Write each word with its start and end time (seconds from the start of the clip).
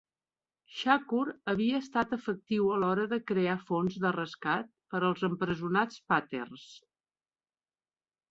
Shakur 0.75 1.29
havia 1.51 1.81
estat 1.83 2.13
efectiu 2.17 2.71
a 2.71 2.79
l'hora 2.83 3.03
de 3.11 3.19
crear 3.31 3.57
fons 3.67 3.99
de 4.05 4.13
rescat 4.15 4.73
per 4.95 5.01
als 5.11 5.25
empresonats 5.29 6.01
Panthers. 6.13 6.65